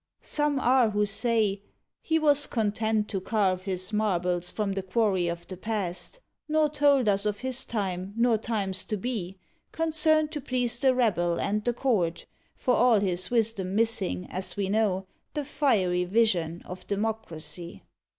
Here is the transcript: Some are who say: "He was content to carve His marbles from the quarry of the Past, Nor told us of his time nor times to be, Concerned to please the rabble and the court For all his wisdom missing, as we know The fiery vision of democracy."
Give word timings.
Some 0.23 0.59
are 0.59 0.89
who 0.89 1.05
say: 1.05 1.61
"He 2.01 2.17
was 2.17 2.47
content 2.47 3.07
to 3.09 3.21
carve 3.21 3.65
His 3.65 3.93
marbles 3.93 4.49
from 4.49 4.71
the 4.71 4.81
quarry 4.81 5.27
of 5.27 5.47
the 5.47 5.55
Past, 5.57 6.19
Nor 6.49 6.69
told 6.69 7.07
us 7.07 7.27
of 7.27 7.41
his 7.41 7.63
time 7.65 8.15
nor 8.17 8.39
times 8.39 8.83
to 8.85 8.97
be, 8.97 9.37
Concerned 9.71 10.31
to 10.31 10.41
please 10.41 10.79
the 10.79 10.95
rabble 10.95 11.39
and 11.39 11.63
the 11.63 11.73
court 11.73 12.25
For 12.55 12.73
all 12.73 12.99
his 12.99 13.29
wisdom 13.29 13.75
missing, 13.75 14.25
as 14.31 14.57
we 14.57 14.69
know 14.69 15.05
The 15.35 15.45
fiery 15.45 16.05
vision 16.05 16.63
of 16.65 16.87
democracy." 16.87 17.83